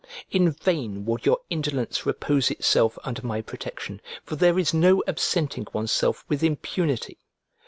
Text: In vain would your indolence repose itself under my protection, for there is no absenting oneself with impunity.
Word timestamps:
In 0.31 0.49
vain 0.49 1.05
would 1.05 1.27
your 1.27 1.37
indolence 1.51 2.07
repose 2.07 2.49
itself 2.49 2.97
under 3.03 3.23
my 3.23 3.39
protection, 3.43 4.01
for 4.23 4.35
there 4.35 4.57
is 4.57 4.73
no 4.73 5.03
absenting 5.07 5.67
oneself 5.73 6.25
with 6.27 6.41
impunity. 6.41 7.19